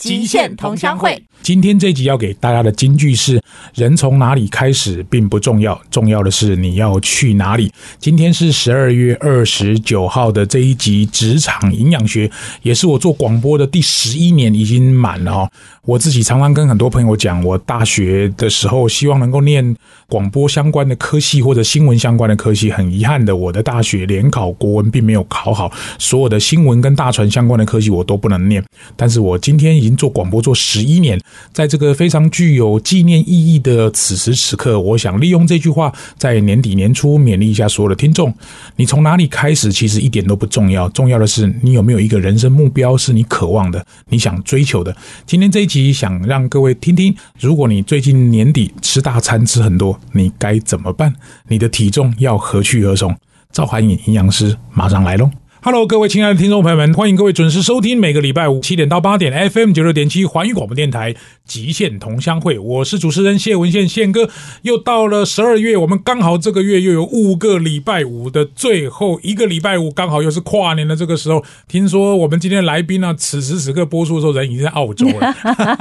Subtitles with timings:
[0.00, 1.10] 极限同乡会》。
[1.42, 3.40] 今天这集要给大家的金句是：
[3.74, 7.70] 人从哪里开始并不重要，重要的是你要去哪里。
[7.98, 12.30] 今天是十二月二十九号的这一集职场营养学，
[12.62, 15.50] 也是我做广播的第十一年，已经满了哈。
[15.82, 19.76] 我自己常常跟很多朋友讲，我大学的时候希望能够念
[20.10, 22.70] 广播相关的科系或者新闻相关的科系。
[22.70, 28.62] 很遗憾的，我的大学联考国文并没有考好，所有的新闻跟大传相关的科系我都不能念。
[28.96, 31.20] 但是我今天已经做广播做十一年，
[31.52, 38.34] 在这个非常具有纪念意义的此时此刻，我想利用这句话，在年底年初勉励一下所有的听众：
[38.76, 44.96] 你从哪里开始，其实一点都不重要，重要的是你有没有一个人生目标是你渴望的、你想追求的。
[45.26, 45.90] 今天这一集。
[46.00, 51.14] 想让各位听听，如果你最近年底吃大餐吃很多，你该怎么办？
[51.48, 53.16] 你的体重要何去何从？
[53.52, 55.28] 赵涵颖营养师马上来喽
[55.62, 62.58] ！Hello，各位亲爱的听众朋友们，欢迎各位准时收听每个礼拜五七点到八点 FM 九六点七环宇广播电台极限同乡会。
[62.58, 64.30] 我是主持人谢文宪宪哥。
[64.62, 71.44] 又到了十二月，我们刚好这个月又有五个礼拜五的最后一个礼拜五，刚好又是跨年的这个时候。
[71.68, 75.34] 听说我们今天来宾呢，此时此刻播出的时候人已经在澳洲了。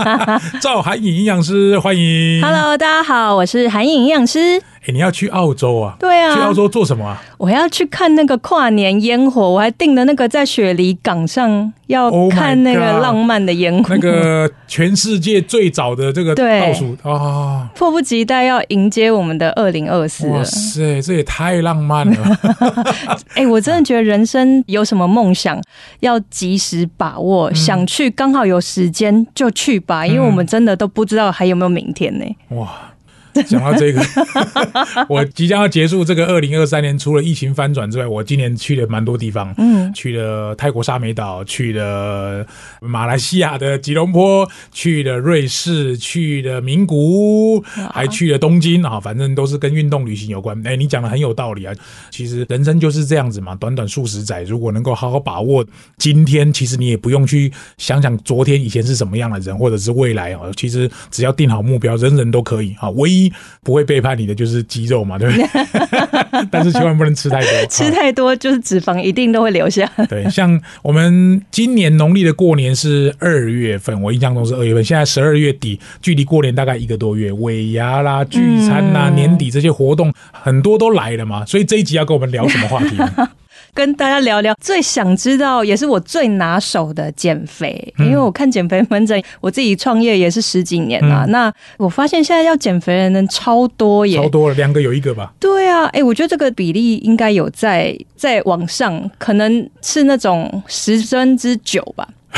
[0.59, 2.41] 赵韩颖营养师，欢迎。
[2.41, 4.61] Hello，大家好，我是韩颖营养师。
[4.81, 5.95] 哎，你要去澳洲啊？
[5.99, 7.21] 对啊，去澳洲做什么啊？
[7.37, 22.37] 我要去看那个跨年烟火，我还订了那个在雪梨港上要看那个浪漫的烟火，那个全世界最早的这个倒数啊，迫不及待要迎接我们的二零二四哇塞，这也太浪漫了！
[23.35, 25.61] 哎，我真的觉得人生有什么梦想
[25.99, 32.25] 要及时把握，想去刚好有时间就去吧，因为我们真的都不知道还有没有明天呢。
[32.49, 32.69] 哇！
[33.47, 34.01] 讲到这个，
[35.07, 42.45] 我即将要结束这个二零二三年，除了疫情翻转之外，我今年去了蛮多地方，嗯，去了泰国沙美岛，去了
[42.81, 46.95] 马来西亚的吉隆坡，去了瑞士，去了名古
[47.55, 47.63] 屋，
[47.93, 50.59] 还去了东京啊，反正都是跟运动旅行有关。
[50.65, 51.73] 哎，你讲的很有道理啊，
[52.09, 55.63] 其实人生就是这样子嘛，短短数十载，如果能够好好把握
[55.97, 63.18] 今天，其实你也不用去想想昨天以前是什么样的人，或者是未来啊，其实只要定好目标，人人都可以啊，唯一。
[63.63, 65.47] 不会背叛你的就是肌肉嘛，对不对？
[66.51, 69.89] 但是千万不能吃太多， 吃太多就是脂肪一定都会留下。
[70.07, 82.95] 对，像我们今年农历的过年是二月份，我印象中是二月份，现在十二月底，距离过年大概一个多月，尾牙啦、聚餐啦、年底这些活动很多都来了嘛，所以这一集要跟我们聊什么话题？
[83.73, 91.25] 跟大家聊聊最想知道，也是我最拿手的减肥，因为我看减肥门诊，我自己创业也是十几年了。
[91.27, 95.31] 那我发现现在要减肥的人超多耶，超多了，两个有一个吧？
[95.39, 102.07] 对啊，哎，我觉得这个比例应该有在在往上，可能是那种十分之九吧，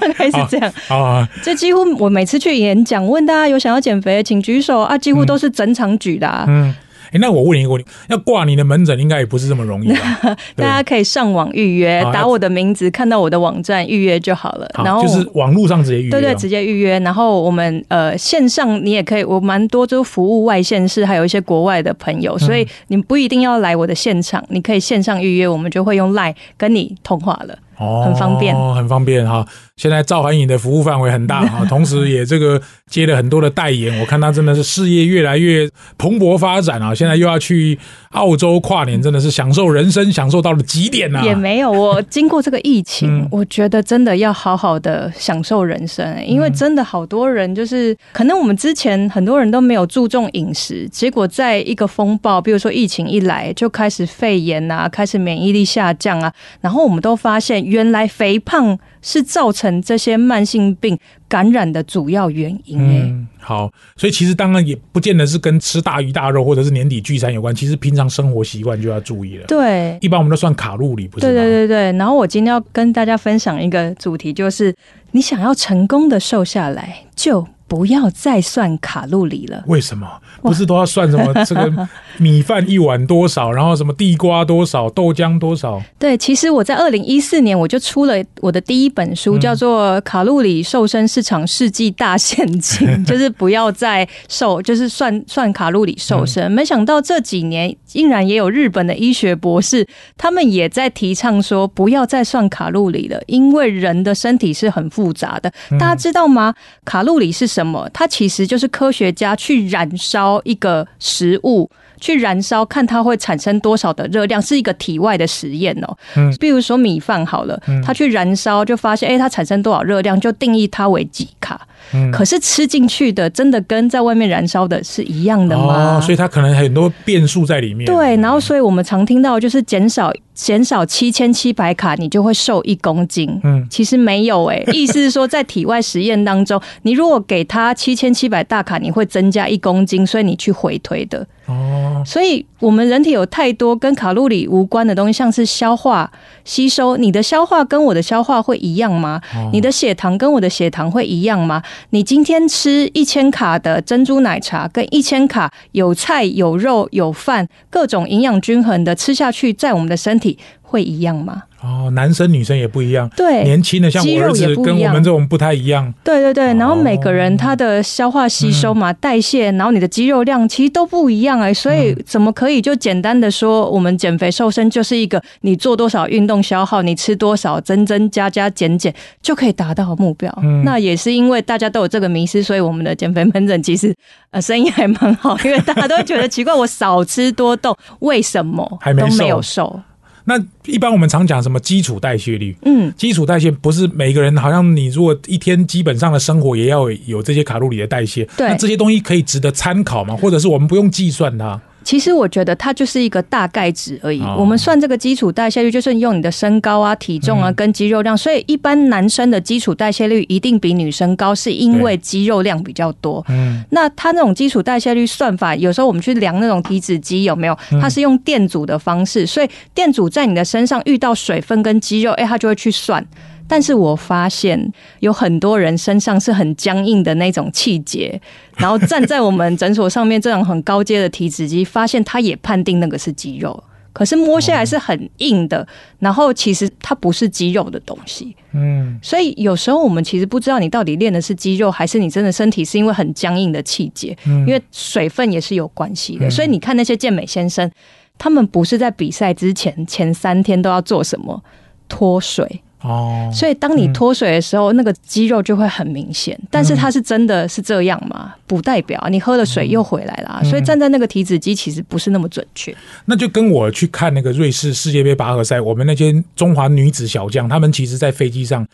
[0.00, 1.28] 大概是这样啊。
[1.42, 6.44] 这几乎我每次去演讲，问大家有想要减肥，请举手啊，几乎都是整场举的。
[6.48, 6.74] 嗯。
[7.12, 10.36] 哎，那我问你一个问题：要挂你的门诊，应该也不是这么容易吧？
[10.56, 14.68] 大家可以上网预约，打我的名字，看到我的网站预约就好了。
[14.84, 16.98] 然后就是网络上直接预约，对对，直接预约。
[17.00, 27.58] 然后我们呃线上你也可以，我蛮多就服务外线市，还有一些国外的朋友，所以你不一定要来我的现场，你可以线上预约，我们就会用 Line 跟你通话了。
[27.78, 29.46] 哦，很方便哦，很方便哈。
[29.76, 36.94] 现在赵涵颖的服务范围很大啊， 同时也这个接了很多的代言，我看他真的是事业越来越蓬勃发展啊。
[36.94, 37.78] 现在又要去
[38.12, 41.20] 澳洲跨年，真的是享受人生，享受到了极点呐。
[41.22, 56.32] 也没有，我经过这个疫情，我觉得真的要好好的享受人生，因为真的好多人就是可能我们之前很多人都没有注重饮食，结果在一个风暴，比如说疫情一来，就开始肺炎啊，开始免疫力下降啊，
[56.62, 57.65] 然后我们都发现。
[57.66, 62.78] 原来肥胖是造成这些慢性病感染的主要原因。
[62.78, 69.46] 嗯，好，所以其实当然也不见得是跟吃大鱼大肉或者是年底聚餐有关，其实平常生活习惯就要注意了。
[69.46, 71.26] 对，一般我们都算卡路里，不是？
[71.26, 71.92] 对对对对。
[71.98, 74.74] 然后我今天要跟大家分享一个主题，就是
[75.10, 79.64] 你想要成功的瘦下来，就不要再算卡路里了。
[79.66, 80.06] 为什么？
[80.42, 85.82] 不是都要算什么 这个米饭一碗多少，然后什么地瓜多少，豆浆多少？
[85.98, 96.50] 对，其实我在二零一四年我就出了我的第一本书，叫做《卡路里瘦身市场世纪大陷阱》， 就是不要再瘦，就是算算卡路里瘦身。
[96.52, 99.86] 没想到这几年竟然也有日本的医学博士，
[100.16, 105.50] 他们也在提倡说不要再算卡路里了，因为人的身体是很复杂的。
[105.70, 106.54] 大家知道吗？
[106.84, 107.88] 卡路里是什么？
[107.94, 111.70] 它其实就是科学家去燃烧一个食物。
[112.00, 115.96] 去燃烧，看它会产生多少的热量，是一个体外的实验哦。
[116.16, 121.66] 嗯，比如说米饭好了，它去燃烧就发现，哎，它产生多少热量，就定义它为几卡。
[121.92, 125.98] 嗯，可是吃进去的真的跟在外面燃烧的是一样的吗？
[125.98, 127.86] 哦，所以它可能很多变数在里面。
[127.86, 133.40] 对，然后所以我们常听到就是减少减少七千七百卡，你就会瘦一公斤。
[133.44, 141.24] 嗯，其实没有哎， 意思是说在体外实验当中，你如果给他七千七百大卡，你会增加一公斤，所以你去回推的。
[141.46, 146.10] 哦，所以我们人体有太多跟卡路里无关的东西，像是消化
[146.44, 146.96] 吸收。
[146.96, 149.20] 你的消化跟我的消化会一样吗？
[149.52, 151.62] 你的血糖跟我的血糖会一样吗？
[151.90, 160.38] 你今天吃一千卡的珍珠奶茶，跟一千卡有菜有肉有饭，各种营养均衡的吃下去，在我们的身体。
[160.68, 161.44] 会一样吗？
[161.66, 163.10] 哦，男生女生也不一样。
[163.16, 165.92] 对，年轻的像我儿子跟我们这种不太一样。
[166.04, 180.32] 对对对，然后每个人他的消化吸收嘛、代谢，然后你的肌肉量其实都不一样哎，所以怎么可以就简单的说，我们减肥瘦身就是一个你做多少运动消耗，你吃多少增增加加减减就可以达到目标。
[180.64, 183.92] 那也是因为大家都有这个迷失，所以我们的减肥门诊其实
[184.30, 189.80] 呃生意还蛮好，因为大家都会觉得奇怪，我少吃多动，为什么都没有瘦？
[190.28, 190.34] 那
[190.66, 192.54] 一般我们常讲什么基础代谢率？
[192.62, 200.16] 嗯，基础代谢不是每个人，好像你如果一天基本上的生活也要有这些卡路里的代谢，那这些东西可以值得参考吗？
[200.16, 201.60] 或者是我们不用计算它？
[201.86, 204.20] 其实我觉得它就是一个大概值而已。
[204.36, 208.18] 我们算这个基础代谢率，就是用你的身高啊、体重啊跟肌肉量。
[208.18, 213.24] 所以一般男生的基础代谢率一定比女生高，是因为肌肉量比较多。
[213.28, 217.56] 嗯，那它那种基础代谢率算法，有时候我们去量那种体脂机有没有？
[217.80, 223.06] 它是用电阻的方式，所以电阻在你的身上遇到水分跟肌肉，哎，它就会去算。
[223.48, 228.20] 但是我发现有很多人身上是很僵硬的那种气节，
[228.58, 233.62] 然后站在我们诊所上面这种很高阶的体脂机，发现他也判定那个是肌肉，
[233.92, 235.66] 可是摸下来是很硬的，
[235.98, 238.34] 然后其实它不是肌肉的东西。
[238.52, 246.28] 嗯，所以有时候我们其实不知道你到底练的是肌肉，还是你真的身体是因为很僵硬的气节，因为水分也是有关系的。
[246.28, 247.70] 所以你看那些健美先生，
[248.18, 251.42] 他们不是在比赛之前前三天都要做什么
[251.88, 252.62] 脱水。
[252.86, 256.38] 哦，所以当你脱水的时候，那个肌肉就会很明显。
[256.50, 258.32] 但是它是真的是这样吗？
[258.46, 260.40] 不代表你喝了水又回来了。
[260.44, 262.72] 所以站在那个体脂机其实不是那么准确。
[263.06, 268.64] 那就跟我去看那个瑞士世界杯拔河赛，我们那些中华女子小将，她们其实在飞机上。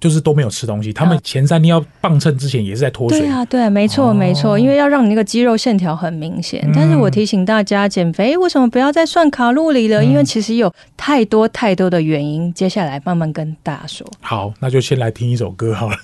[0.00, 3.20] 就是都没有吃东西，他们前三天要磅秤之前也是在脱水。
[3.20, 6.66] 对啊，对，没错，没错，因为要让你那个肌肉线条很明显。
[6.74, 10.02] 但是我提醒大家，减肥为什么不要再算卡路里了？
[10.02, 12.52] 因为其实有太多太多的原因。
[12.54, 14.06] 接下来慢慢跟大家说。
[14.20, 15.96] 好，那就先来听一首歌好了。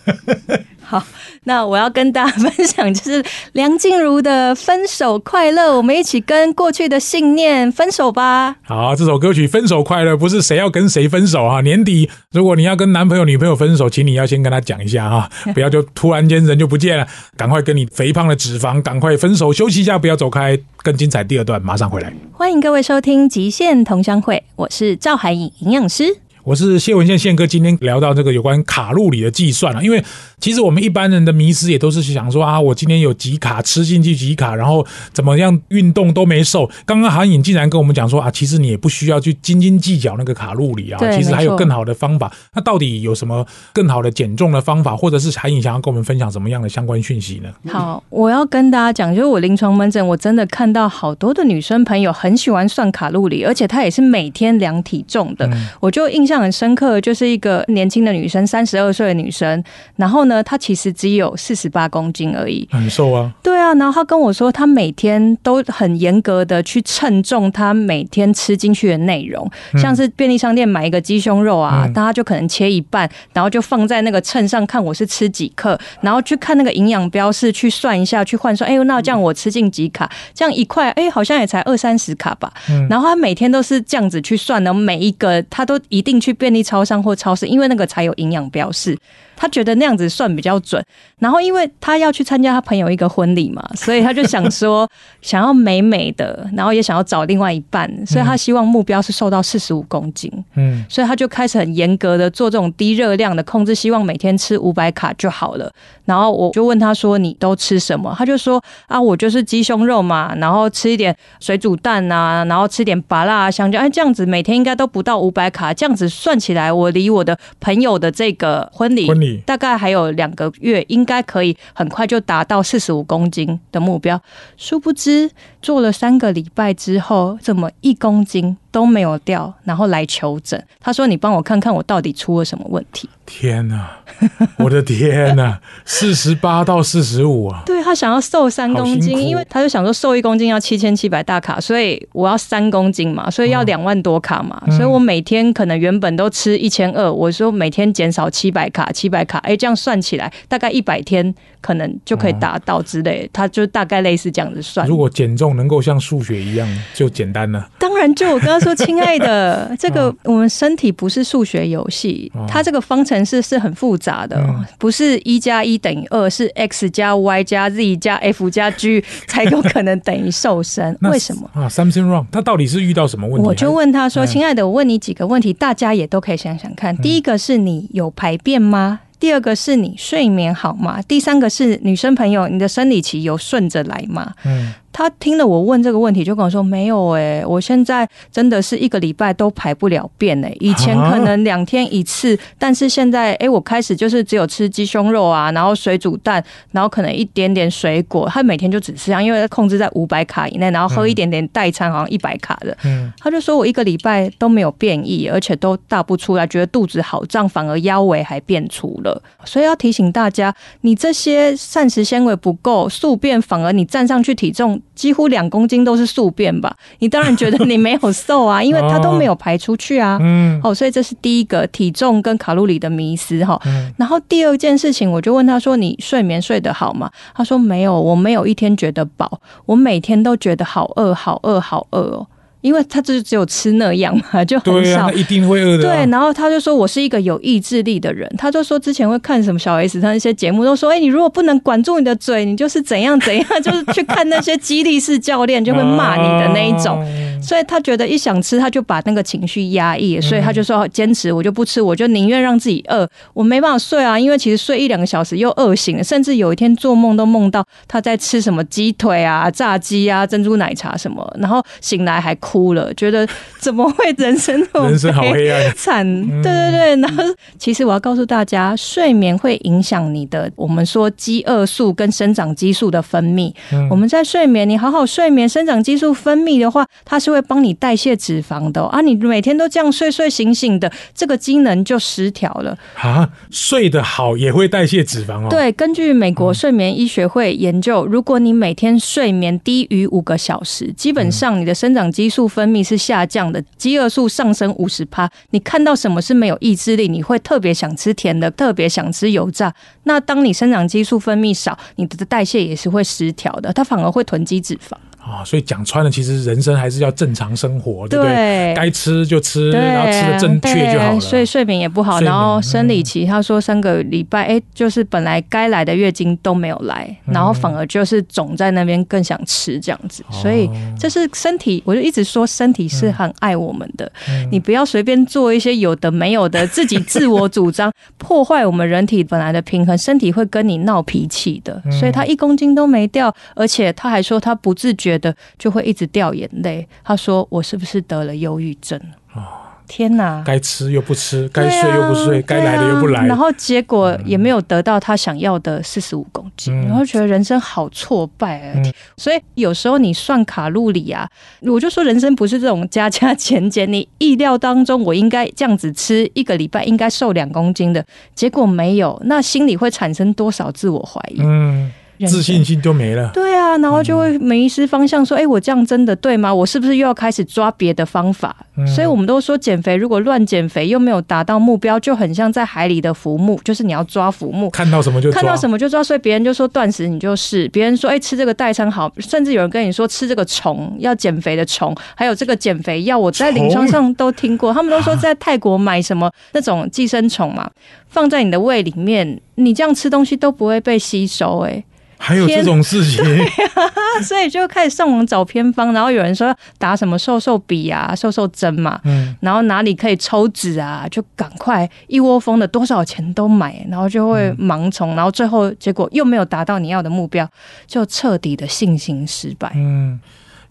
[0.88, 1.02] 好，
[1.42, 3.20] 那我要跟大家 分享就是
[3.54, 8.54] 梁静茹的《分手快乐》，我们一起跟过去的信念分手吧。
[8.62, 11.60] 好，这首歌曲《分手快乐》不是谁要跟谁分手啊？
[11.60, 17.04] 年底如果你要跟男朋友、女朋友分手，请你要先跟他讲一下哈，不要就突然间人就不见了，
[17.36, 20.56] 赶快跟你肥胖的脂肪赶快分手，休息一下，不要走开。
[20.84, 26.18] 更精彩第二段马上回来，欢迎各位收听《极限同乡会》，我是赵海颖营养师。
[26.44, 30.00] 我是谢文宪宪哥，今天聊到这个有关卡路里的计算了，因为
[30.40, 36.70] 其实我们一般人的迷失也都是想说啊，我今天有几卡吃进去几卡，然后怎么样运动都没瘦。
[36.84, 42.32] 刚刚韩颖竟然跟我们讲说啊，其实你也不需要去斤斤计较那个卡路里啊，其实还有更好的方法。
[42.54, 47.72] 那到底有什么更好的减重的方法，或者是韩颖想要跟我们分享什么样的相关讯息呢？
[47.72, 55.50] 好，我要跟大家讲，就是我临床门诊，我真的看到好多的女生朋友很喜欢算卡路里，而且她也是每天量体重的，
[55.80, 56.36] 我就印象。
[56.36, 59.64] 很深刻，就是一个年轻的女生，三十二岁的女生，
[59.96, 63.32] 然后呢，他其实只有四十八公斤而已，很瘦啊。
[63.42, 80.10] 对啊，然后他跟我说，他每天都很严格的去称重，他每天吃进去的内容，像是便利商店买一个鸡胸肉啊，大家就可能切一半，然后就放在那个秤上看我是吃几克，然后去看那个营养标示去算一下，去换算，哎呦，那这样我吃进几卡？
[80.34, 82.52] 这样一块，哎，好像也才二三十卡吧。
[82.90, 86.16] 然后他每天都是这样子去算的，每一个他都一定。
[86.18, 88.96] 去便利超商或超市，因为那个才有营养标示。
[89.36, 90.82] 他觉得那样子算比较准，
[91.18, 94.88] 然后因为他要去参加他朋友一个婚礼嘛， 所以他就想说
[95.20, 100.32] 想要美美的，然后也想要找另外一半，所以他希望目标是瘦到四十五公斤。
[100.54, 105.70] 嗯，所以他就开始很严格的做这种低热量的控制，希望每天吃五百卡就好了。
[106.04, 115.74] 然后我就问他说：“你都吃什么？”他就说：“啊，我就是鸡胸肉嘛，然后吃一点水煮蛋啊，然后吃点拔辣香蕉，哎，这样子每天应该都不到五百卡。
[115.74, 119.06] 这样子算起来，我离我的朋友的这个婚礼。”
[119.44, 124.20] 大概还有两个月，应该可以很快就达到四十五公斤的目标。
[124.56, 125.30] 殊不知
[125.60, 130.62] 做了三个礼拜之后，怎么一公斤都没有掉，然后来求诊。
[130.80, 134.00] 他说：“你帮我看看我到底出了什么问题。”天啊！
[134.56, 135.60] 我的天哪！
[135.84, 137.62] 四十八到四十五啊！
[137.66, 151.34] 对他想要瘦三公斤，因为他就想说瘦一公斤要七千七百大卡，所以我要三公斤嘛，所以要两万多卡嘛，所以我每天可能原本都吃一千二，我说每天减少七百卡，七百卡，哎，这样算起来大概一百天
[151.66, 154.86] 可能就可以达到之类，他就大概类似这样子算。
[154.86, 164.40] 如果减重能够像数学一样就简单了，当然就我跟他说，亲爱的， 这个我们身体不是数学游戏，它这个方程式是很复杂的，
[164.78, 170.96] 不是一加一等于二，是 x 加 y 加 z 加 f 加 g 才有可能等于瘦身。
[171.00, 172.26] 为什么啊？Something wrong？
[172.30, 173.48] 他到底是遇到什么问题？
[173.48, 176.96] 我就问他说：“亲爱的，我问你几个问题，大家也都可以想想看。
[176.98, 179.00] 第一个是你有排便吗？
[179.18, 181.00] 第二个是你睡眠好吗？
[181.02, 184.74] 第三个是女生朋友，你的生理期有顺着来吗？”嗯。
[184.96, 190.50] 他听了我问这个问题，就跟我说：“没有哎，我现在真的是一个礼拜都排不了便哎。
[190.58, 198.26] 以前可能两天一次，但是现在哎，我开始就是只有吃鸡胸肉啊，然后水煮蛋，然后可能一点点水果。
[198.26, 202.74] 他每天就只吃这样，因为控制在五百卡以内，然后喝一点点代餐，好像一百卡的。
[202.84, 209.22] 嗯，他就说我一个礼拜都没有变异，而且都大不出来，觉得肚子好胀，反而腰围还变粗了。
[209.44, 216.74] 所以要提醒大家，你这些膳食纤维不够，宿便反而你站上去体重。”几乎两公斤都是宿便吧？
[217.00, 220.18] 你当然觉得你没有瘦啊， 因为它都没有排出去啊。
[220.20, 223.60] 嗯，哦，所以这是第一个体重跟卡路里的迷思哈。
[223.96, 232.26] 然后第二件事情，我就问他说：“你睡眠睡得好吗？”他说：“没有，我没有一天觉得饱，我每天都觉得好饿，好饿，好饿哦。”
[232.66, 235.84] 因为他就只有吃那样嘛， 就很少，一定会饿的。
[235.84, 247.00] 对，然后他就说我是一个有意志力的人，他就说之前会看什么小 S 他那些节目，都说哎，你如果不能管住你的嘴，你就是怎样怎样， 就是去看那些激励式教练就会骂你的那一种。
[247.42, 263.26] 所以他觉得一想吃，他就把那个情绪压抑，所以他就说坚持，我就不吃，我就宁愿让自己饿，我没办法睡啊，因为其实睡一两个小时又饿醒了，甚至有一天做梦都梦到他在吃什么鸡腿啊、炸鸡啊、珍珠奶茶什么，然后醒来还哭了，觉得
[263.58, 266.06] 怎么会人生人生好黑暗 惨？
[266.42, 267.22] 对对对，然后
[267.58, 273.52] 其实我要告诉大家，睡眠会影响你的，我们说饥饿素跟生长激素的分泌。
[273.90, 277.36] 我们在睡眠，你好好睡眠，生长激素分泌的话，它是会。
[277.36, 279.02] 会帮你代谢脂肪的啊！
[279.02, 283.28] 你每天都这样睡睡醒醒的，这个机能就失调了啊！
[283.50, 285.48] 睡得好也会代谢脂肪哦。
[285.50, 295.30] 对，根据美国睡眠医学会研究，如果你每天睡眠低于五个小时，基本上你的生长激素分泌是下降的，饥饿素上升五十趴。
[295.50, 297.06] 你看到什么是没有意志力？
[297.06, 299.70] 你会特别想吃甜的，特别想吃油炸。
[300.04, 304.96] 那当你生长激素分泌少，你的代谢也是会失调的，它反而会囤积脂肪。
[305.26, 308.72] 啊，所以讲穿了，其实人生还是要正常生活，对不对？
[308.76, 311.20] 该吃就吃，然后吃的正确就好了。
[311.20, 320.22] 所以睡眠也不好，然后生理期，他说三个礼拜，哎，就是本来该来的月经都没有来，然后反而就是肿在那边，更想吃这样子。
[320.30, 324.08] 所以这是身体，我就一直说身体是很爱我们的，
[324.52, 331.82] 你不要随便做一些有的没有的，自己自我主张， 破坏我们人体本来的平衡，身体会跟你闹脾气的。
[331.90, 335.15] 所以他一公斤都没掉，而且他还说他不自觉。
[335.18, 336.86] 的就会一直掉眼泪。
[337.04, 339.00] 他说：“我是不是得了忧郁症？”
[339.34, 339.42] 哦，
[339.86, 340.42] 天哪！
[340.44, 348.82] 该吃又不吃，该睡又不睡，该来的又不来，然后结果也没有得到他想要的四十五公斤，然后觉得人生好挫败啊！
[349.16, 351.28] 所以有时候你算卡路里啊，
[351.60, 353.92] 我就说人生不是这种加加减减。
[353.92, 358.04] 你意料当中我应该这样子吃一个礼拜应该瘦两公斤的
[358.34, 361.40] 结果没有，那心里会产生多少自我怀疑？
[361.42, 361.92] 嗯。
[362.26, 363.30] 自信心就没了。
[363.34, 366.54] 对啊，然后就会迷失方向，说：“哎，我这样真的对吗？
[366.54, 368.54] 我是不是又要开始抓别的方法？”
[368.94, 376.04] 所以，我们都说减肥如果乱减肥又没有达到目标，就很像在海里的浮木，就是你要抓浮木，看到什么就看到什么就抓。
[376.04, 384.72] 所以别人就说断食，你就是别人说：“哎，吃这个代餐好。”甚至有人跟你说吃这个虫要减肥的虫，还有这个减肥药，我在临床上都听过。
[384.72, 387.70] 他们都说在泰国买什么那种寄生虫嘛，
[388.08, 391.60] 放在你的胃里面，你这样吃东西都不会被吸收。
[391.60, 391.82] 哎。
[392.18, 393.24] 还有这种事情，
[394.24, 407.48] 所以就开始上网找偏方，然后有人说打什么瘦瘦笔啊、瘦瘦针嘛，嗯，然后哪里可以抽脂啊，就赶快一窝蜂的多少钱都买，然后就会盲从，然后最后结果又没有达到你要的目标，
[407.86, 409.72] 就彻底的信心失败。
[409.74, 410.18] 嗯。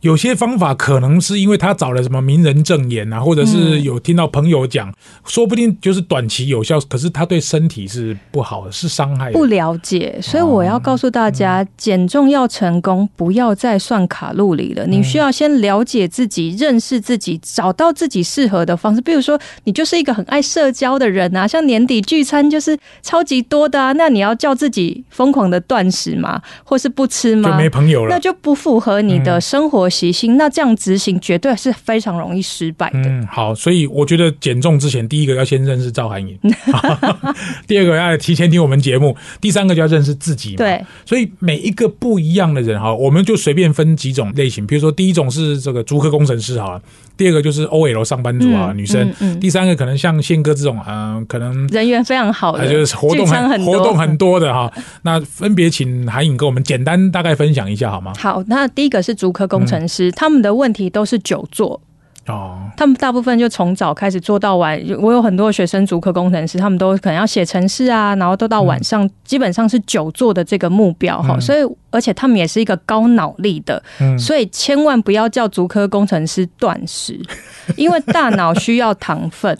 [0.06, 4.94] 有些方法可能是因为他找了什么名人证言啊，或者是有听到朋友讲，
[5.26, 9.32] 说不定就是短期有效，可是他对身体是不好的，是伤害。
[9.32, 14.86] 不了解，所以我要告诉大家，减重要成功，不要再算卡路里了。
[14.86, 19.02] 你需要先了解自己，认识自己，找到自己适合的方式。
[19.02, 26.40] 比如说，你就是一个很爱社交的人啊，像年底聚餐就是超级多的啊，那你要叫自己疯狂的断食吗？
[26.64, 27.50] 或是不吃吗？
[27.50, 29.90] 就没朋友了，那就不符合你的生活。
[29.96, 33.00] 习性，那这样执行绝对是非常容易失败的。
[33.00, 36.38] 嗯，好，所以我觉得减重之前，第一个要先认识赵涵颖，
[37.66, 40.56] 第二个要提前听我们节目，第三个就要认识自己。
[40.56, 46.82] 对，所以每一个不一样的人哈，我们就随便分几种类型，比如说第一种是这个足科工程师好了，
[47.16, 54.72] 第二个就是 OL 上班族啊，女生，嗯第三个可能像宪哥这种，嗯，可能人缘非常好的，就是活动很活动很多的哈。
[55.04, 58.14] 那分别请韩颖跟我们简单大概分享一下好吗？
[58.18, 59.85] 好，那第一个是足科工程。
[59.88, 61.80] 师他们的问题都是久坐
[62.28, 64.82] 哦，他们大部分就从早开始做到晚。
[65.00, 71.60] 我有很多学生，主科工程师，他们都可能要写程式啊，然后都到晚上，基本上是久坐的这个目标哈，所以。
[71.96, 73.82] 而且他们也是一个高脑力的，
[74.20, 77.20] 所以千万不要叫足科工程师断食，
[77.78, 79.58] 因为大脑需要糖分，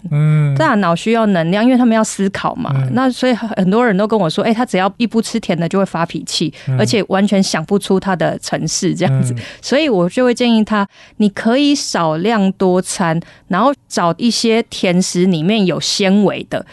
[0.56, 2.70] 大脑需要能量，因为他们要思考嘛。
[2.92, 9.34] 那所以很多人都跟我说，哎，他只要一不吃甜的就会发脾气，而且完全想不出他的城市这样子。
[9.62, 16.64] 所以我就会建议他，你可以少量多餐，然后找一些甜食里面有纤维的。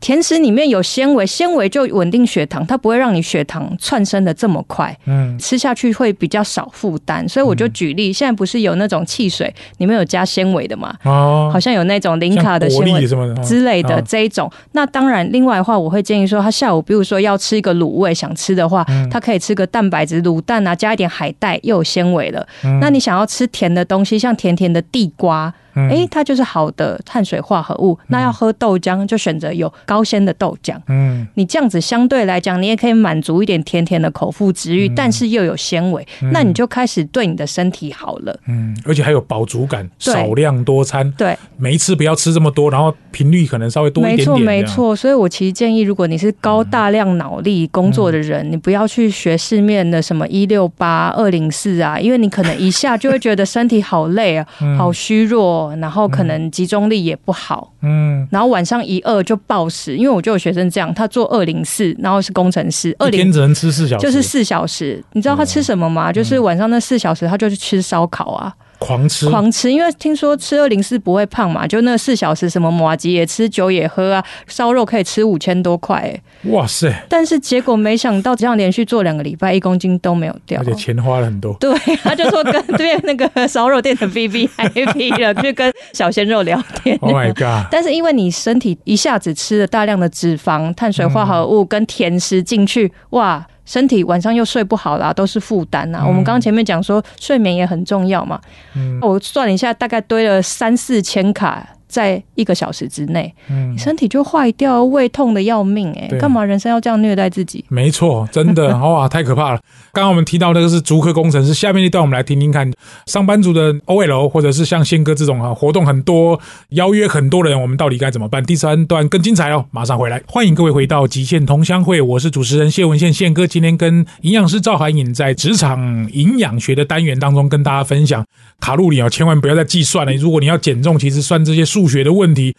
[0.00, 4.96] 甜食里面有纤维，纤维就稳定血糖，它不会让你血糖窜升的这么快。
[5.06, 10.94] 嗯，吃下去会比较少负担，所以我就举例，现在不是有那种汽水里面有加纤维的嘛？
[11.04, 13.06] 哦，好像有那种零卡的纤维
[13.42, 14.50] 之类的这一种。
[14.72, 22.46] 那当然，另外的话，我会建议说，他下午比如说要吃一个卤味，想吃的话，他可以吃个蛋白质卤蛋啊，加一点海带，又有纤维了。
[22.80, 25.52] 那你想要吃甜的东西，像甜甜的地瓜。
[25.90, 27.98] 哎，它就是好的碳水化合物。
[28.08, 30.74] 那要喝豆浆，就选择有高纤的豆浆。
[30.88, 38.38] 嗯，你这样子相对来讲，你也可以满足一点甜甜的口腹之欲，但是又有纤维，那你就开始对你的身体好了。
[38.48, 41.10] 嗯，而且还有饱足感，少量多餐。
[41.12, 44.28] 对，每一次不要吃这么多，然后频率可能稍微多一点点。
[44.28, 44.96] 没错，没错。
[44.96, 55.67] 所以我其实建议，如果你是高大量脑力工作的人，你不要去学市面的什么一六八二零四啊，因为你可能一下就会觉得身体好累啊，好虚弱。
[55.76, 65.02] 然后可能集中力也不好，嗯，然后晚上一饿就暴食，因为我就有学生这样，他做二零四，然后是工程师，一天只能吃四小时，就是四小时。
[65.12, 66.12] 你知道他吃什么吗？
[66.12, 68.54] 就是晚上那四小时，他就去吃烧烤啊。
[68.78, 76.14] 狂吃，狂吃，因为听说吃二零四不会胖嘛，就那四小时什么麻吉也吃，酒也喝啊，烧肉可以吃五千多块，
[76.44, 76.92] 哇塞！
[77.08, 81.52] 但是结果没想到，这样连续做两个礼拜，一公斤都没有掉，而且钱花了很多。
[81.54, 86.96] 对，他就说跟对面那个烧肉店的 B B happy 了，去跟小鲜肉聊天。
[87.00, 87.68] Oh my god！
[87.70, 93.46] 但是因为你身体一下子吃了大量的脂肪、碳水化合物跟甜食进去，哇！
[93.68, 96.02] 身体晚上又睡不好啦，都是负担呐。
[96.06, 98.40] 我们刚刚前面讲说睡眠也很重要嘛。
[98.74, 101.68] 嗯，我算了一下，大概堆了三四千卡。
[101.88, 107.64] 在一个小时之内，嗯，身体就坏掉，胃痛的要命，哎，干嘛人生要这样虐待自己？
[107.68, 109.60] 没错，真的 哇，太可怕了。
[109.92, 112.70] 刚刚我们提到那个是足科工程师，下面一段我们来听听看，
[113.06, 116.38] 上班族的 OL 或者是像宪哥这种啊，活动很多、
[116.70, 118.44] 邀约很多的人，我们到底该怎么办？
[118.44, 128.22] 第三段更精彩哦，马上回来，欢迎各位回到极限同乡会，我是主持人谢文宪，宪哥今天跟营养师赵海颖在职场营养学的单元当中跟大家分享
[128.60, 130.12] 卡路里啊，千万不要再计算了。
[130.12, 131.77] 如果你要减重，其实算这些数。
[131.78, 132.56] 数学的问题。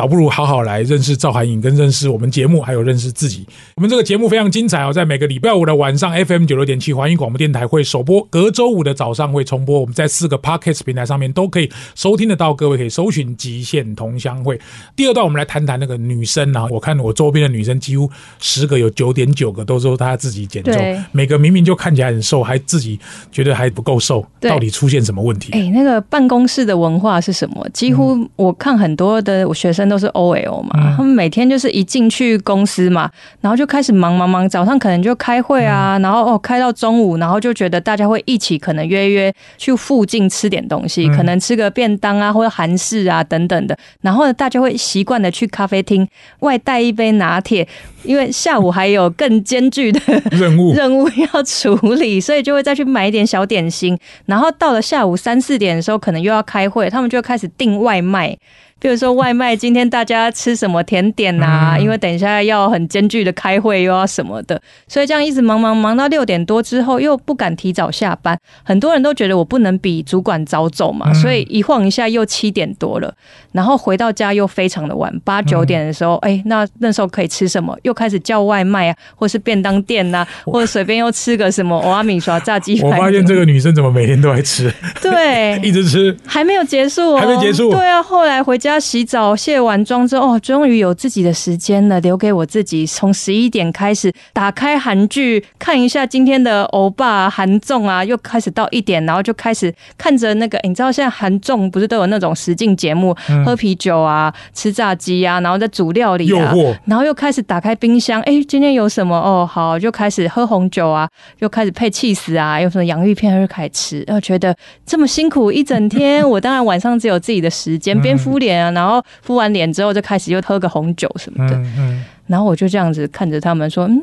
[0.00, 3.46] 倒不如好好来认识赵涵颖，跟认识我们节目，还有认识自己。
[3.74, 9.78] 我们这个节目非常精彩哦，在每个礼拜五的晚上，FM 九六点七环宇广播电台会首播，隔周五的早上会重播。
[9.78, 14.58] 我们在四个 Podcast 平台上面都可以收听得到，各位可以搜寻“极限同乡会”。
[14.96, 22.98] 第二段，我们来谈谈那个女生啊，我看我周边的女生几乎十个有九点九个都说她自己减重，每个明明就看起来很瘦，还自己
[23.30, 25.52] 觉得还不够瘦，到底出现什么问题？
[25.52, 27.68] 哎，那个办公室的文化是什么？
[27.74, 29.89] 几乎我看很多的我学生。
[29.90, 46.06] 都是 OL 嘛，他们每天就是一进去公司嘛，然后就开始忙忙忙，早上可能就开会啊，然后哦开到中午，然后就觉得大家会一起可能约约去附近吃点东西，可能吃个便当啊或者韩式啊等等的，然后呢大家会习惯的去咖啡厅
[46.38, 47.66] 外带一杯拿铁，
[48.04, 50.00] 因为下午还有更艰巨的
[50.30, 50.72] 任务。
[50.80, 58.36] 任务要处理，所以就会再去买一点小点心，然后到了下午三四点的时候，可能又要开会，他们就开始订外卖。
[58.80, 61.76] 比如说外卖，今天大家吃什么甜点呐？
[61.78, 68.38] 因为等一下要很艰巨的开会，又要什么的，所以这样一直忙忙忙到六点多之后，又不敢提早下班。
[68.64, 73.12] 很多人都觉得我不能比主管早走嘛，所以一晃一下又七点多了，
[73.52, 77.76] 然后回到家又非常的晚，八九点的时候，哎，那那时候可以吃什么？
[77.82, 82.80] 又开始叫外卖啊，或是便当店呐，或者随便又吃个什么 阿米刷炸鸡。
[82.80, 84.72] 我发现这个女生怎么每天都在吃？
[85.02, 87.70] 对， 一直吃，还没有结束，还没结束。
[87.70, 92.86] 对啊，后来回家洗澡、卸完妆之后，哦，终于有自己的时间了，留给我自己。
[92.86, 106.52] 从十一点开始打开韩剧，看一下今天的欧巴韩综啊，又开始到一点，然后就开始看着那个，你知道现在韩综不是都有那种实境节目，喝啤酒啊，吃炸鸡啊，然后在煮料理啊，
[106.84, 109.16] 然后又开始打开冰箱，哎，今天有什么？
[109.16, 114.54] 哦，好，就开始喝红酒啊，又开始配气死啊，有什么洋芋片就开始吃，然后觉得
[114.84, 124.02] 这么辛苦一整天， 我当然晚上只有自己的时间，边敷脸啊，然后敷完脸之后就开始又喝个红酒什么的，嗯，然后我就这样子看着他们说，嗯，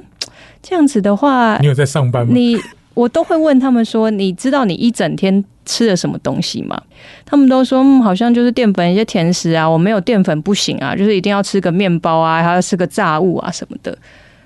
[0.61, 2.33] 这样子的话，你有在上班吗？
[2.33, 2.57] 你
[2.93, 6.81] 我都会问他们说，你知道你一整天吃了什么东西吗？
[7.25, 13.95] 他们都说，嗯，好像就是淀粉一些甜食啊，我没有淀粉不行啊，就是一定要吃个面包啊，还要吃个炸物啊什么的。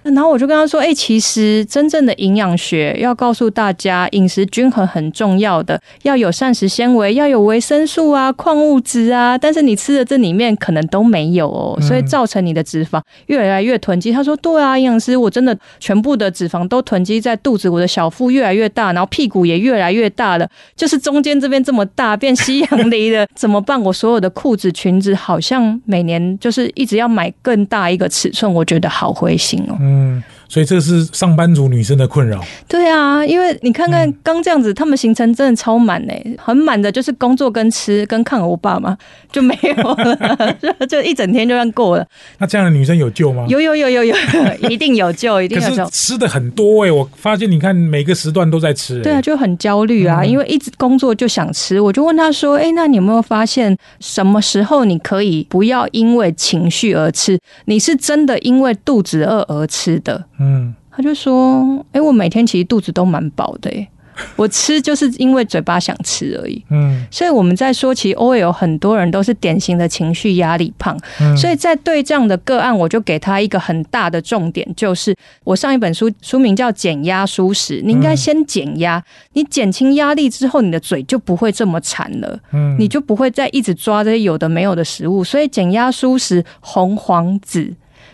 [0.03, 9.37] 然后我就跟他说：“哎，其实真正的营养学要告诉大家，饮食均衡很重要的，要有膳食纤维，要有维生素啊、矿物质啊。
[9.37, 23.79] 但是你吃的这里面可能都没有哦，所以造成你的脂肪越来越囤积。”他说：“对啊，营养师，我真的全部的脂肪都囤积在肚子，我的小腹越来越大，然后屁股也越来越大了，就是中间这边这么大，变西洋梨了， 怎么办？
[23.79, 32.43] 我所有的裤子、裙子好像每年就是一直要买更大一个尺寸，我觉得好灰心哦。”嗯，所以这是上班族女生的困扰。
[32.67, 38.97] 对啊，因为你看看刚这样子，他们行程真的超满哎，很满的，就是工作跟吃跟看欧巴嘛，
[39.31, 40.57] 就没有了，
[40.89, 42.05] 就一整天就这样过了。
[42.37, 43.45] 那这样的女生有救吗？
[43.47, 44.15] 有有有有有，
[44.69, 45.89] 一定有救， 一定有救。
[45.89, 49.01] 吃的很多哎，我发现你看每个时段都在吃。
[49.01, 51.79] 对啊，就很焦虑啊，因为一直工作就想吃。
[51.79, 57.39] 我就问他说：“哎，那你有没有发现什么时候你可以不要因为情绪而吃？
[57.65, 63.87] 你是真的因为肚子饿而？”吃的，嗯，他就说，哎，我每天其实肚子都蛮饱的，哎。
[64.35, 70.95] 我吃就是因为嘴巴想吃而已，嗯，所以我们在说，其实 O L 很多人都是典型的情绪压力胖，
[71.35, 79.01] 所以在对这样的个案，我就给他一个很大的重点，就是我上一本书书名叫《减压舒适》，你应该先减压，
[79.31, 87.73] 你减轻压力之后，你的嘴就不会这么馋了，嗯，你就不会再一直抓这些有的没有的食物，所以减压舒适红黄紫。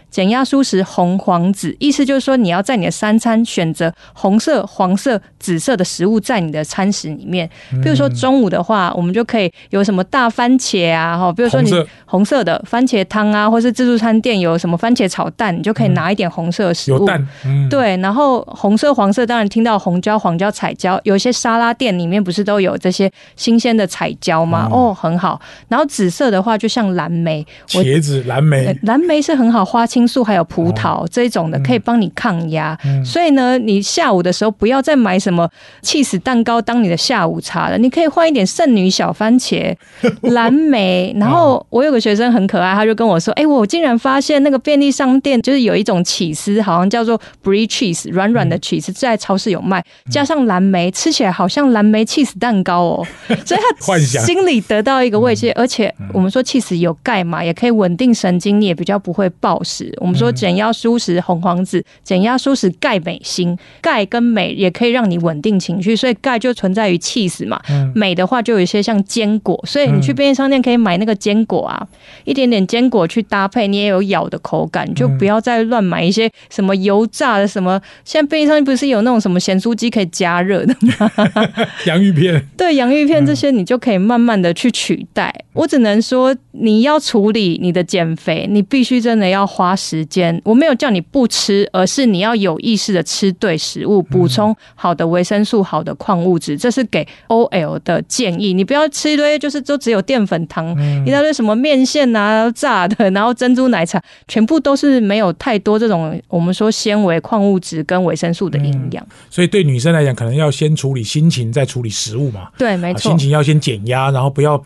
[0.09, 7.49] 减压蔬食红黄紫，意思就是说你要在你的三餐选择红色、黄色、紫色的食物在你的餐食里面。
[7.83, 11.71] 比如说中午的话，我们就可以有什么大番茄啊，哈，比如说你
[12.05, 16.99] 红色的番茄汤啊，或是自助餐店有什么番茄炒蛋，你就可以拿一点红色的食物。
[16.99, 17.27] 有蛋，
[17.69, 17.97] 对。
[17.97, 24.67] 然后红色、黄色，当然听到红椒、黄椒、彩椒，有一些沙拉店里面不是都有这些新鲜的彩椒吗？
[24.71, 25.39] 哦，很好。
[25.67, 30.07] 然后紫色的话，就像蓝莓、茄子、蓝莓，蓝莓是很好花青。
[30.07, 35.49] 素还有葡萄这种的可以帮你抗压，所以呢，你下午的时候不要再买什么
[35.81, 39.75] 气死蛋糕当你的下午茶了，你可以换一点圣女小番茄、
[40.31, 41.13] 蓝莓。
[41.19, 53.07] 然后我有个学生很可爱，他就跟我说：“哎，我竟然发现那个便利商店就是有一种起司，好像叫做 brie cheese，软软的起司，在超市有卖，加上蓝莓，吃起来好像蓝莓气死蛋糕哦。
[53.45, 59.86] 所以他 心里得到一个慰藉，而且我们说气死有钙嘛，也可以稳定神经，你也比较不会暴食。
[59.97, 67.61] 我们说减压舒食红黄紫，减压舒食钙镁锌，钙跟镁也可以让你稳定情绪，所以钙就存在于气死嘛。
[67.95, 71.87] 镁的话就有一些像坚果，所以你去便利商店可以买那个坚果啊，
[72.25, 77.79] 一点点坚果去搭配，你也有咬的口感，就不要再乱买一些什么油炸的什么。
[78.03, 81.11] 现在便利商店不是有那种什么咸酥鸡可以加热的吗？
[81.85, 85.33] 洋芋片， 对，洋芋片这些你就可以慢慢的去取代。
[85.53, 89.76] 我只能说，你要处理你的减肥，你必须真的要花。
[89.77, 98.53] 时间我没有叫你不吃，而是你要有意识的吃对食物，补充好的维生素、好的矿物质，这是给 OL 的建议。
[98.53, 109.07] 你不要吃一堆，就是都只有淀粉糖，一大堆什么面线啊、炸的，然后珍珠奶茶，全部都是没有太多这种我们说纤维、矿物质跟维生素的营养。
[109.29, 112.49] 所以对女生来讲，可能要先处理心情，再处理食物嘛。
[112.57, 114.59] 对，没错，心情要先减压，然后不要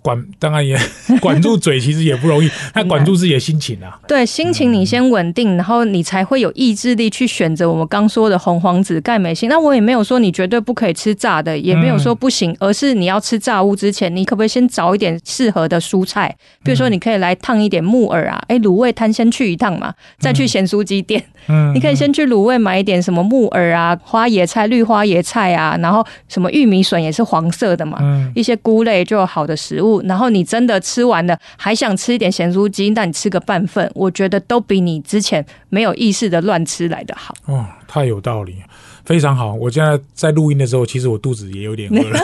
[0.00, 0.78] 管，当然也
[1.20, 2.48] 管住嘴，其实也不容易。
[2.72, 3.98] 他管住自己的心情啊。
[4.06, 4.43] 对心。
[4.44, 9.48] 心情你先稳定，然后你才会有意志力去选择我们刚说的红黄紫钙镁锌。
[9.48, 16.36] 那我也没有说你绝对不可以吃炸的，也没有说不行，而是你要吃炸物之前，你可不可以先找一点适合的蔬菜？
[16.62, 21.24] 比如说，你可以来烫一点木耳啊，哎，卤味摊先去一趟嘛，再去咸酥鸡店。
[21.46, 27.98] 嗯，你可以先去卤味买一点什么木耳啊、花椰菜、绿花椰菜啊，然后什么玉米笋也是黄色的嘛，
[28.34, 30.02] 一些菇类就有好的食物。
[30.02, 37.34] 然后你真的吃完了，还想吃一点咸酥鸡，那你吃个半份，我觉得都比你之前没有意识的乱吃来的好。
[37.46, 38.56] 哦，太有道理，
[39.04, 39.54] 非常好。
[39.54, 42.20] 我现在在录音的时候，其实我肚子也有点饿了。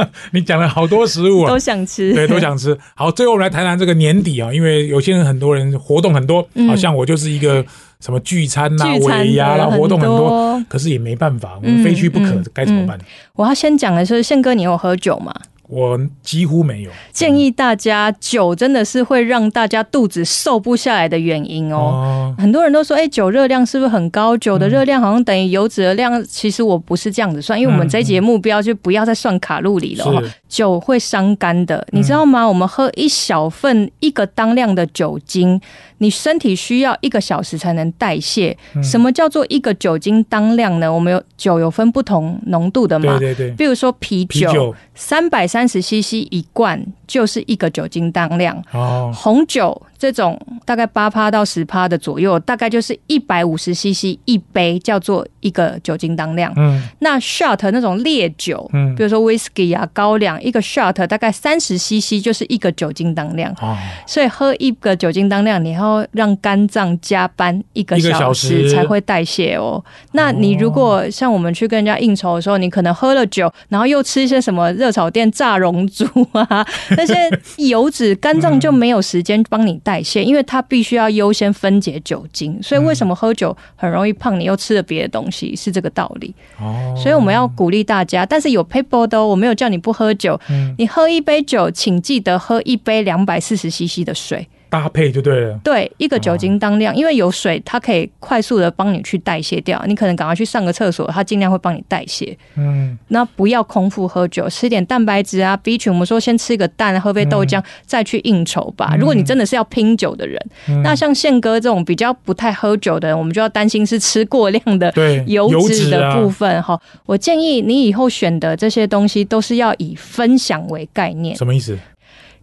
[0.32, 2.76] 你讲了好多食物啊，都想吃，对，都想吃。
[2.94, 7.64] 好，最后我们来谈谈这个年底啊，因为有些人很多人活动很多，好像我就是一个
[8.00, 12.98] 什么聚餐呐、尾牙啦，活动很多，可是也没办法，我们非去不可，该怎么办？
[13.34, 15.34] 我要先讲的是，宪哥，你有喝酒吗？
[15.70, 22.34] 我几乎没有建议大家，酒真的是会让大家肚子瘦不下来的原因哦。
[22.36, 24.36] 很多人都说，哎，酒热量是不是很高？
[24.38, 26.20] 酒的热量好像等于油脂的量。
[26.24, 30.22] 其实我不是这样子算，因为我们这一节目标就不要再算卡路里了。
[30.48, 32.44] 酒会伤肝的，你知道吗？
[32.44, 35.60] 我们喝一小份一个当量的酒精，
[35.98, 38.56] 你身体需要一个小时才能代谢。
[38.82, 40.92] 什么叫做一个酒精当量呢？
[40.92, 43.16] 我们有酒有分不同浓度的嘛？
[43.20, 43.54] 对对对。
[43.54, 45.59] 比如说啤酒，三百三。
[45.60, 48.56] 三十 CC 一罐就是一个酒精当量。
[48.72, 56.52] 哦，红酒这种大概八趴到十趴的左右，大概就是一百五十 CC 一杯，叫做一个酒精当量。
[56.56, 63.54] 嗯，那 shot 那种烈酒，嗯，比如说 whisky 啊高粱，一个 shot 大概三十 CC 就是一个酒精当量。
[63.60, 69.84] 哦，所以喝一个酒精当量，你要让肝脏加班一个小时才会代谢哦。
[70.12, 75.50] 那你如果像我们去跟人家应酬的时候，你可能喝了酒，然后又吃一些什么热炒店炸。
[75.60, 77.14] 龙珠啊，那些
[77.56, 82.62] 油脂，肝脏就没有时间帮你代谢，因为它必须要优先分解酒精。
[82.62, 84.38] 所以为什么喝酒很容易胖？
[84.38, 86.34] 你又吃了别的东西，是这个道理。
[86.60, 90.38] 哦，所以我们要鼓励大家，但是有 paper 的，我没有叫你不喝酒。
[90.50, 94.46] 嗯，你喝一杯酒，请记得喝一杯两百四十 CC 的水。
[94.70, 99.82] 搭配就对了，对，一个酒精当量，因为有水，它可以快速的帮你去代谢掉。
[99.86, 102.34] 你可能赶快去上个厕所，它尽量会帮你代谢。
[102.56, 105.92] 嗯，那不要空腹喝酒，吃点蛋白质啊，B 群。
[105.92, 108.94] 我们说先吃个蛋，喝杯豆浆，再去应酬吧。
[108.96, 110.40] 如果你真的是要拼酒的人，
[110.84, 114.92] 那像宪哥这种比较不太喝酒的人，我们就要担心是吃过量的
[115.26, 116.80] 油脂的部分哈。
[117.06, 121.34] 我建议你以后选的这些东西都是要以分享为概念。
[121.34, 121.76] 什么意思？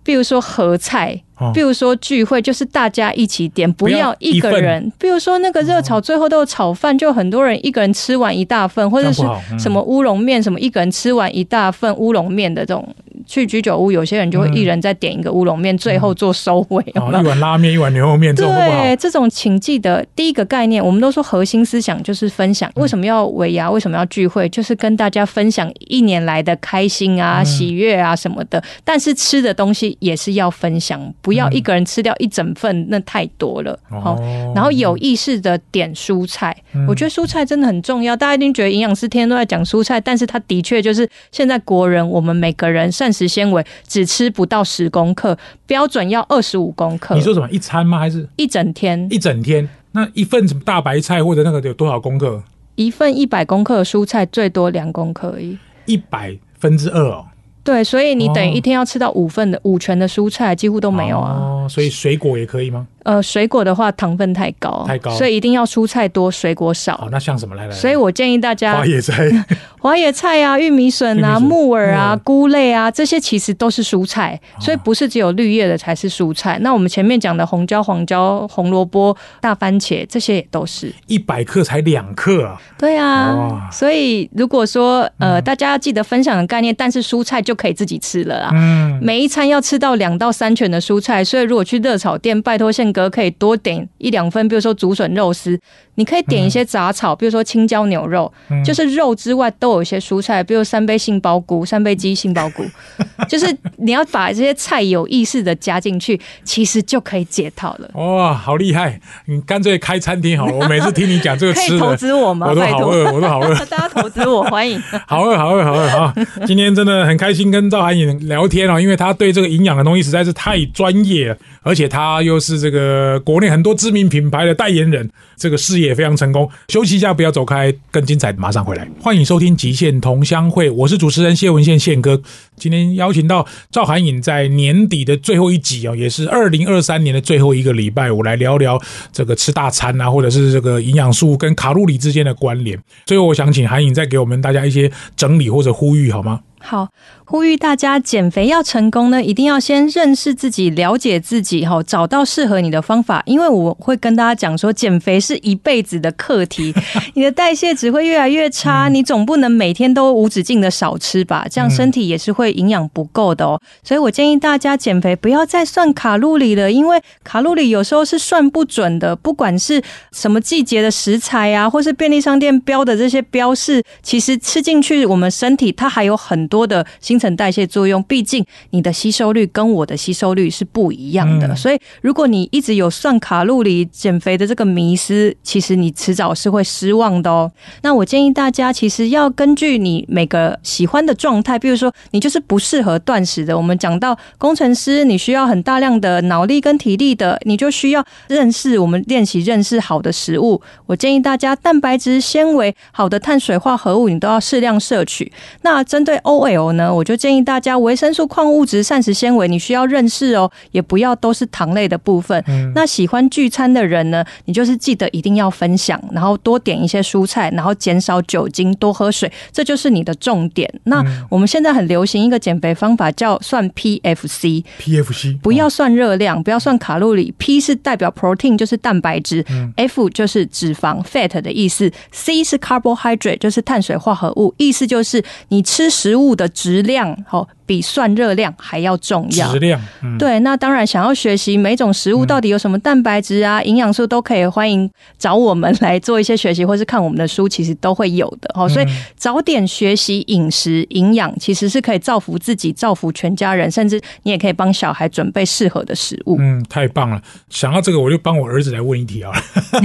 [0.08, 1.22] 比如说合菜。
[1.54, 4.92] 比如说聚会就是大家一起点，不要一个人。
[4.98, 9.22] 比如说那个热炒最后都有炒饭，就很多人一个人吃完一大份，或者是
[9.60, 12.84] 什么乌龙面，什么一个人吃完一大份乌龙面的这种。
[13.28, 16.84] 去居酒屋，有些人就会一人再点一个乌龙面，最后做收尾。
[16.96, 22.72] 一碗拉面，一碗牛肉面，对，这种请记得第一个概念，我们都说核心思想就是分享。
[22.76, 23.70] 为什么要尾牙？
[23.70, 24.48] 为什么要聚会？
[24.50, 28.64] 就是跟大家分享一年来的开心啊、喜悦啊什么的。
[28.84, 31.14] 但是吃的东西也是要分享。
[31.22, 33.78] 不要一个人吃掉一整份，那太多了。
[33.90, 34.18] 好，
[34.56, 36.56] 然后有意识的点蔬菜，
[36.88, 38.16] 我觉得蔬菜真的很重要。
[38.16, 47.16] 大家一定觉得营养师天天都在讲蔬菜，但是他的确就是现在国人，我们每个人膳食纤维只吃不到十公克，标准要二十五公克。
[47.16, 47.50] 你说什么？
[47.50, 47.98] 一餐吗？
[47.98, 49.08] 还是一整天？
[49.10, 49.68] 一整天？
[49.94, 52.44] 那一份什么大白菜或者那个有多少公克？
[52.76, 55.58] 一份一百公克的蔬菜最多两公克而已。
[55.86, 57.26] 一百分之二哦。
[57.64, 61.34] 对，所以你等于一天要吃到五份的五全的蔬菜，几乎都没有啊。
[61.34, 62.88] 哦，所以水果也可以吗？
[63.08, 66.98] 呃，水果的话糖分太高，太高，所以一定要蔬菜多，水果少。
[66.98, 67.72] 好，那像什么来来？
[67.74, 69.30] 所以我建议大家花野菜、
[69.80, 76.60] 花野菜啊、玉米笋啊、木耳啊、菇类啊，这些其实都是蔬菜，所以不是只有绿叶的才是蔬菜。
[76.60, 80.94] 那我们前面讲的红椒、黄椒、红萝卜、大番茄，这些也都是。
[81.06, 82.62] 一百克才两克啊！
[82.78, 88.52] 对啊，所以如果说呃，大家要记得分享的概念，但是蔬菜就可以自己吃了啊。
[88.54, 93.88] 嗯，每一餐要吃到两到三拳的蔬菜，所以如果去热炒店，拜托宪哥可以多点。
[94.00, 95.60] 一两分，比如说竹笋肉丝，
[95.96, 98.32] 你可以点一些杂草，比如说青椒牛肉，
[98.66, 102.64] 就是肉之外都有一些蔬菜，比如三杯杏鲍菇、三杯鸡杏鲍菇，
[103.30, 103.46] 就是
[103.78, 107.90] 你要把这些菜有意识的加进去，其实就可以解套了。
[107.94, 109.00] 哇，好厉害！
[109.26, 110.54] 你干脆开餐厅好了。
[110.54, 112.48] 我每次听你讲这个吃的，投资我吗？
[112.50, 113.54] 我都好饿，我都好饿。
[113.70, 114.82] 大家投资我，欢迎。
[115.08, 116.14] 好饿，好饿，好饿啊！
[116.46, 122.87] 今天真的很开心跟赵涵颖聊天啊，因为他对这个营养的东西实在是太专业了，而且他又是这个。
[122.88, 126.50] 呃国内很多知名品牌的代言人，这个事业非常成功。
[126.70, 128.88] 休息一下，不要走开，更精彩马上回来。
[129.02, 132.22] 欢迎收听《极限同乡会》，我是主持人谢文宪宪哥。
[132.56, 142.80] 今天邀请到赵涵颖，在年底的最后一集哦，也是二零二三年的最后一个礼拜，我来聊聊这个吃大餐啊，或者是这个营养素跟卡路里之间的关联。
[143.06, 146.40] 最后，我想请涵颖再给我们大家一些整理或者呼吁，好吗？
[146.60, 146.90] 好，
[147.30, 153.22] 呼吁大家减肥要成功呢，一定要先认识自己，了解自己，哈，找到适合你的方法。
[153.26, 156.74] 因为我会跟大家讲说，减肥是一辈子的课题，
[157.16, 161.46] 你的代谢只会越来越差，你总不能每天都无止境的少吃吧？
[161.52, 163.62] 这样身体也是会营养不够的哦。
[163.84, 169.14] 所以我建议大家减肥不要再算卡路里了，因为卡路里有时候是算不准的。
[169.16, 176.48] 不管是什么季节的食材啊，或是便利商店标的这些标示，其实吃进去我们身体它还有很。
[176.48, 187.52] 多的新陈代谢作用，毕竟你的吸收率跟我的吸收率是不一样的，所以如果你一直有算卡路里减肥的这个迷思，其实你迟早是会失望的哦。
[187.82, 200.62] 那我建议大家，其实要根据你每个喜欢的状态，比如说你就是不适合断食的，我们讲到工程师，你需要很大量的脑力跟体力的，你就需要认识我们练习认识好的食物。
[200.86, 205.32] 我建议大家，蛋白质、纤维、好的碳水化合物，你都要适量摄取。
[205.62, 212.44] 那针对 OL 呢，我就建议大家维生素、矿物质、膳食纤维，你需要认识哦，也不要都是糖类的部分。
[212.50, 220.70] 嗯那喜欢聚餐的人呢，你就是记得一定要分享，然后多点一些蔬菜，然后减少酒精，多喝水，这就是你的重点。
[220.84, 229.46] 那我们现在很流行一个减肥方法，叫算 PFC，PFC 不要算热量，不要算卡路里，P 是代表 protein，就是蛋白质
[229.78, 236.28] ，F 就是脂肪 fat 的意思，C 是 carbohydrate，就是碳水化合物，意思就是你吃食物。
[236.38, 236.97] 的质量，
[237.28, 237.48] 好。
[237.68, 239.52] 比算热量还要重要。
[239.52, 239.80] 质量，
[240.18, 240.40] 对。
[240.40, 248.50] 那当然，想要学习每种食物到底有什么蛋白质啊、营养素，都可以欢迎找我们来做一些学习，或是看我们的书，其实都会有的。
[248.56, 248.86] 哦，所以
[249.18, 256.38] 早点学习饮食营养，其实是可以造福自己、造福全家人，甚至你也可以帮小孩准备适合的食物。
[256.40, 257.22] 嗯，太棒了！
[257.50, 259.32] 想到这个，我就帮我儿子来问一题啊。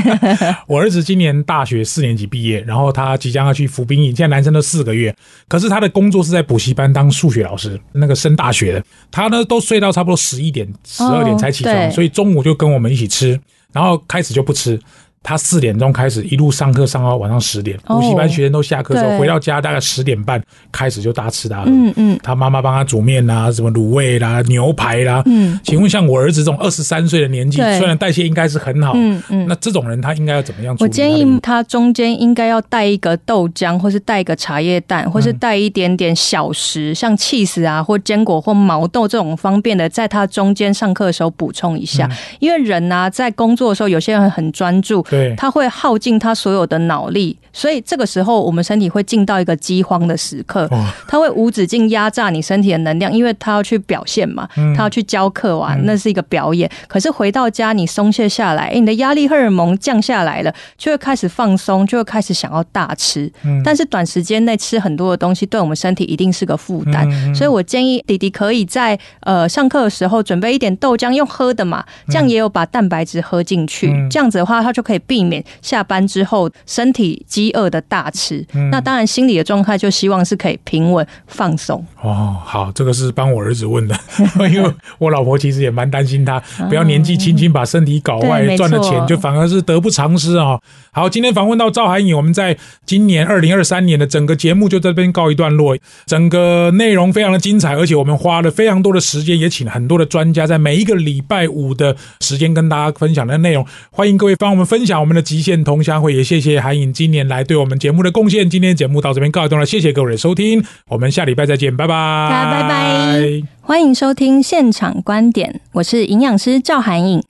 [0.69, 5.13] 我儿子今年大学四年级毕业，然后他即将要去服兵役，现在男生都四个月，
[5.49, 7.72] 可是他的工作是在补习班当数学老师。
[7.93, 13.39] 那个升大学的，他呢都睡到差不多十一点、十二点才起床，所以中午就跟我们一起吃，
[13.73, 14.79] 然后开始就不吃。
[15.23, 21.71] 他四点钟开始一路上课上到晚上十点，补习班学生都下课之后回到家，大概十点半开始就大吃大喝。
[21.71, 25.23] 嗯嗯，他妈妈帮他煮面啦，什么卤味啦、牛排啦。
[25.27, 30.77] 嗯，请问像我儿子这种二十三岁的年纪，虽然代谢应该是很好，嗯嗯，那这种人他应该要怎么样？
[30.81, 42.11] 我建议他中间应该要带一个豆浆，或是带一个茶叶蛋，或是带一点点小食，像 cheese 啊，或坚果或毛豆这种方便的，在他中间上课的时候补充一下。
[42.41, 45.05] 因为人呢，在工作的时候，有些人很专注。
[45.37, 50.69] 他会耗尽他所有的脑力，所以这个时候我们身体会进到一个饥荒的时刻，
[51.07, 56.71] 它会无止境压榨你身体的能量，因为它要去表现嘛，它要去教课啊，那是一个表演。
[56.89, 63.31] 可是回到家你松懈下来，你的压力荷尔蒙降下来了，就会开始放松，就会开始想要大吃。
[63.65, 67.35] 但是短时间内吃很多的东西，对我们身体一定是个负担。
[67.35, 75.45] 所以我建议弟弟可以在呃上课的时候准备一点豆浆，用喝的嘛，这样也有把蛋白质喝进去，这样子的话他就可以避免。
[75.61, 81.85] 下班之后身体饥饿的大吃，那当然心理的状态就希望是可以平稳放松。
[82.01, 83.99] 哦，好，这个是帮我儿子问的，
[84.49, 90.57] 因为我老婆其实也蛮担心他 不要年纪轻轻把身体搞坏，赚了钱就反而是得不偿失啊。
[90.93, 95.77] 好，今天访问到赵海颖，我们在今年二零二三年的整个节目就在这边告一段落，
[96.07, 105.21] 整个内容非常的精彩，而且我们花了非常多的时间，也请了很多的专家，在每一个礼拜五的时间跟大家分享的内容，欢迎各位帮我们分享我们的。
[105.33, 108.49] 极限同乡会也谢谢韩颖今年来对我们节目的贡献。
[108.51, 117.23] 今天节目到这边告一段落，谢谢各位的收听，我们下礼拜再见，拜拜，大家拜拜，欢迎收听现场观点，我是营养师赵涵颖。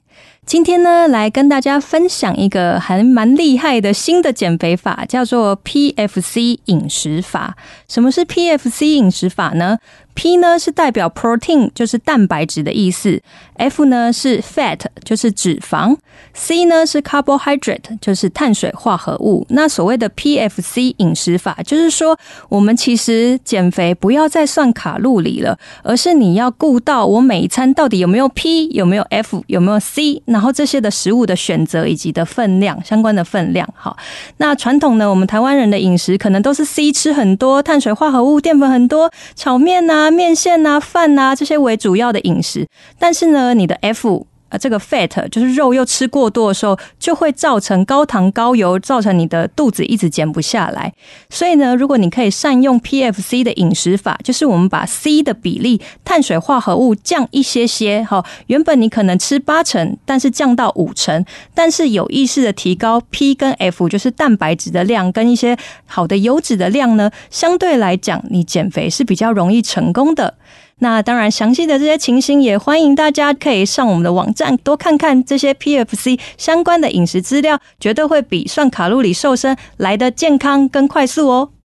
[0.44, 7.56] 今天呢，来跟大家分享一个还蛮厉害的新的减肥法，叫做 PFC 饮食法。
[7.88, 9.78] 什么是 PFC 饮食法呢
[10.14, 13.20] ？P 呢是代表 protein，就是蛋白质的意思。
[13.56, 15.96] F 呢是 fat，就是脂肪。
[16.34, 19.46] C 呢是 carbohydrate，就是碳水化合物。
[19.50, 33.68] 那所谓的 PFC 饮食法，就是说我们其实减肥不要再算卡路里了，而是你要顾到我每一餐到底有没有 P，有没有 F，有没有 C，然后这些的食物的选择以及的分量相关的分量。
[33.76, 33.96] 好，
[34.38, 40.01] 那传统呢，我们台湾人的饮食可能都是 C 吃很多，碳水化合物、淀粉很多，炒面呐。
[40.02, 42.66] 啊面线呐、饭呐这些为主要的饮食，
[42.98, 50.92] 但是呢，你的 F 呃这个 fat 就是肉又吃过多的时候，就会造成高糖高油，造成你的肚子一直减不下来。
[51.30, 61.24] 所以呢，如果你可以善用 PFC 的饮食法，就是我们把 C 的比例碳水化合物降一些些，哈，原本你可能吃八成，但是降到五成，
[61.54, 70.34] 但是有意识的提高 P 跟 F，就是蛋白质的量跟一些好的油脂的量呢，相对来讲，你减肥是比较容易成功的。
[70.82, 81.52] 那当然，详细的这些情形也欢迎大家可以上我们的网站多看看这些 PFC 相关的饮食资料，绝对会比算卡路里瘦身来的健康跟快速哦。